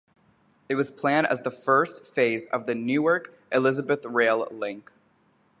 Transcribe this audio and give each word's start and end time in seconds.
It 0.67 0.73
was 0.73 0.89
planned 0.89 1.27
as 1.27 1.41
the 1.41 1.51
first 1.51 2.03
phase 2.03 2.47
of 2.47 2.65
the 2.65 2.73
Newark-Elizabeth 2.73 4.03
Rail 4.03 4.47
Link. 4.49 4.91